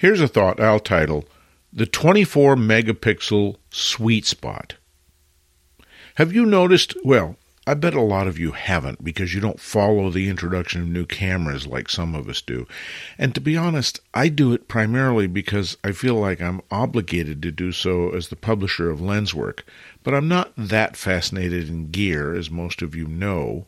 [0.00, 1.26] Here's a thought I'll title
[1.74, 4.76] The 24 Megapixel Sweet Spot.
[6.14, 6.94] Have you noticed?
[7.04, 7.36] Well,
[7.66, 11.04] I bet a lot of you haven't because you don't follow the introduction of new
[11.04, 12.66] cameras like some of us do.
[13.18, 17.52] And to be honest, I do it primarily because I feel like I'm obligated to
[17.52, 19.64] do so as the publisher of Lenswork.
[20.02, 23.66] But I'm not that fascinated in gear, as most of you know.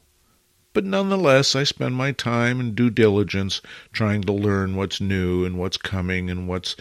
[0.73, 3.61] But nonetheless, I spend my time and due diligence
[3.93, 6.77] trying to learn what's new and what's coming and what's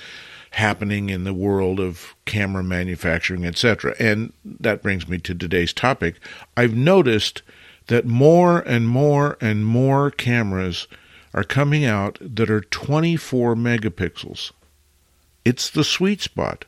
[0.52, 3.95] happening in the world of camera manufacturing, etc.
[3.99, 6.15] And that brings me to today's topic.
[6.55, 7.41] I've noticed
[7.88, 10.87] that more and more and more cameras
[11.34, 14.51] are coming out that are 24 megapixels.
[15.45, 16.65] It's the sweet spot.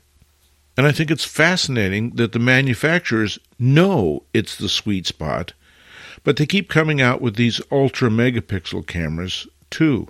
[0.75, 5.53] And I think it's fascinating that the manufacturers know it's the sweet spot,
[6.23, 10.07] but they keep coming out with these ultra megapixel cameras too.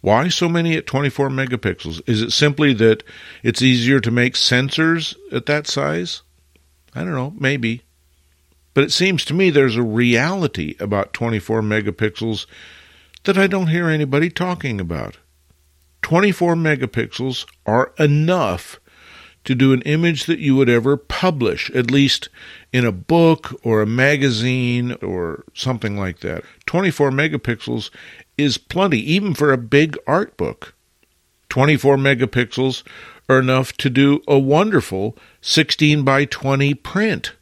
[0.00, 2.00] Why so many at 24 megapixels?
[2.08, 3.02] Is it simply that
[3.42, 6.22] it's easier to make sensors at that size?
[6.94, 7.82] I don't know, maybe.
[8.72, 12.46] But it seems to me there's a reality about 24 megapixels
[13.24, 15.16] that I don't hear anybody talking about.
[16.02, 18.78] 24 megapixels are enough
[19.46, 22.28] to do an image that you would ever publish, at least
[22.72, 26.44] in a book or a magazine or something like that.
[26.66, 27.90] 24 megapixels
[28.36, 30.74] is plenty, even for a big art book.
[31.48, 32.82] 24 megapixels
[33.28, 37.32] are enough to do a wonderful 16 by 20 print.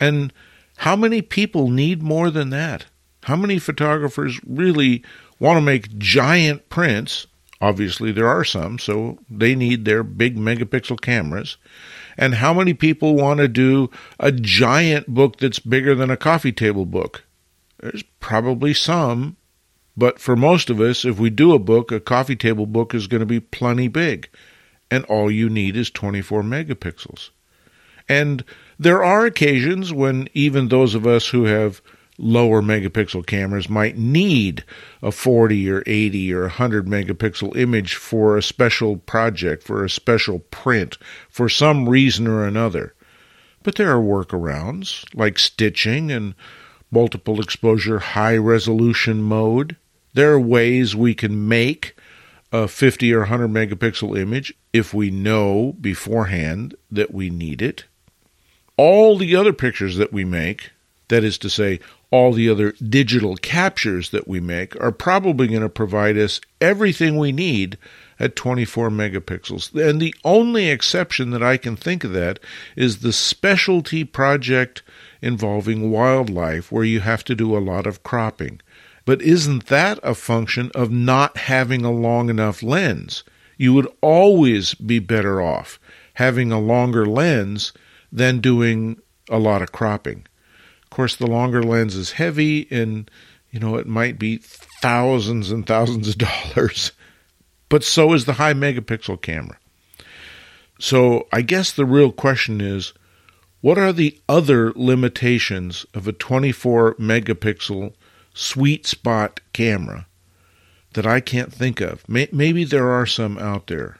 [0.00, 0.32] And
[0.78, 2.86] how many people need more than that?
[3.24, 5.02] How many photographers really
[5.38, 7.26] want to make giant prints?
[7.60, 11.56] Obviously, there are some, so they need their big megapixel cameras.
[12.16, 16.52] And how many people want to do a giant book that's bigger than a coffee
[16.52, 17.24] table book?
[17.80, 19.36] There's probably some,
[19.96, 23.08] but for most of us, if we do a book, a coffee table book is
[23.08, 24.28] going to be plenty big.
[24.90, 27.30] And all you need is 24 megapixels.
[28.08, 28.44] And
[28.78, 31.82] there are occasions when even those of us who have
[32.18, 34.64] lower megapixel cameras might need
[35.02, 40.40] a 40 or 80 or 100 megapixel image for a special project, for a special
[40.40, 40.98] print,
[41.30, 42.94] for some reason or another.
[43.62, 46.34] But there are workarounds like stitching and
[46.90, 49.76] multiple exposure high resolution mode.
[50.14, 51.96] There are ways we can make
[52.50, 57.84] a 50 or 100 megapixel image if we know beforehand that we need it.
[58.76, 60.70] All the other pictures that we make,
[61.08, 61.80] that is to say,
[62.10, 67.16] all the other digital captures that we make, are probably going to provide us everything
[67.16, 67.76] we need
[68.18, 69.74] at 24 megapixels.
[69.74, 72.38] And the only exception that I can think of that
[72.76, 74.82] is the specialty project
[75.20, 78.60] involving wildlife where you have to do a lot of cropping.
[79.04, 83.24] But isn't that a function of not having a long enough lens?
[83.56, 85.78] You would always be better off
[86.14, 87.72] having a longer lens
[88.10, 88.98] than doing
[89.30, 90.26] a lot of cropping.
[90.88, 93.10] Of course, the longer lens is heavy and,
[93.50, 96.18] you know, it might be thousands and thousands of
[96.54, 96.92] dollars.
[97.68, 99.58] But so is the high megapixel camera.
[100.78, 102.94] So I guess the real question is
[103.60, 107.92] what are the other limitations of a 24 megapixel
[108.32, 110.06] sweet spot camera
[110.94, 112.08] that I can't think of.
[112.08, 113.98] Maybe there are some out there,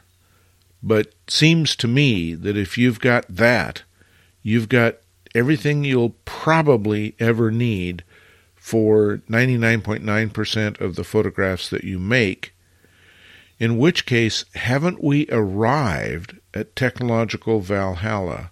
[0.83, 3.83] but seems to me that if you've got that,
[4.43, 4.97] you've got
[5.39, 8.03] everything you'll probably ever need
[8.57, 12.53] for 99.9% of the photographs that you make.
[13.61, 18.51] In which case, haven't we arrived at technological Valhalla?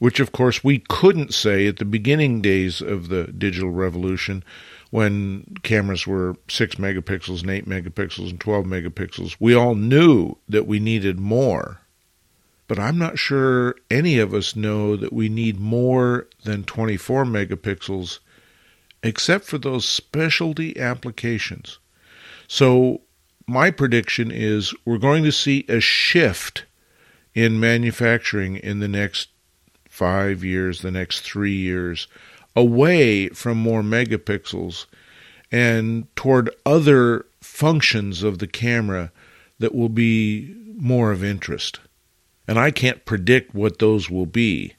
[0.00, 4.42] Which, of course, we couldn't say at the beginning days of the digital revolution
[4.90, 9.36] when cameras were 6 megapixels and 8 megapixels and 12 megapixels.
[9.38, 11.78] We all knew that we needed more.
[12.72, 18.20] But I'm not sure any of us know that we need more than 24 megapixels,
[19.02, 21.78] except for those specialty applications.
[22.48, 23.02] So,
[23.46, 26.64] my prediction is we're going to see a shift
[27.34, 29.28] in manufacturing in the next
[29.90, 32.08] five years, the next three years,
[32.56, 34.86] away from more megapixels
[35.50, 39.12] and toward other functions of the camera
[39.58, 41.78] that will be more of interest.
[42.48, 44.74] And I can't predict what those will be,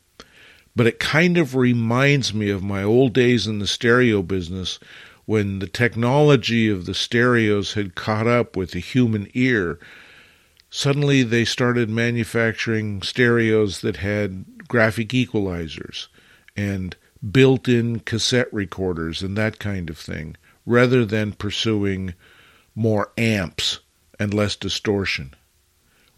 [0.75, 4.79] but it kind of reminds me of my old days in the stereo business
[5.25, 9.79] when the technology of the stereos had caught up with the human ear.
[10.69, 16.07] Suddenly they started manufacturing stereos that had graphic equalizers
[16.57, 16.95] and
[17.31, 22.13] built in cassette recorders and that kind of thing, rather than pursuing
[22.75, 23.79] more amps
[24.19, 25.33] and less distortion.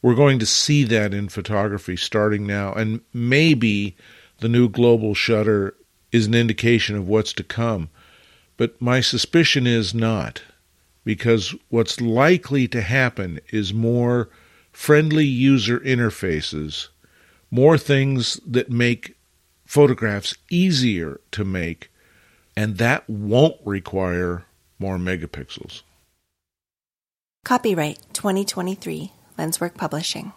[0.05, 3.97] We're going to see that in photography starting now, and maybe
[4.37, 5.73] the new global shutter
[6.11, 7.89] is an indication of what's to come.
[8.55, 10.43] But my suspicion is not,
[11.03, 14.29] because what's likely to happen is more
[14.71, 16.89] friendly user interfaces,
[17.49, 19.17] more things that make
[19.65, 21.89] photographs easier to make,
[22.55, 24.45] and that won't require
[24.77, 25.81] more megapixels.
[27.43, 30.33] Copyright 2023 Lenswork Publishing.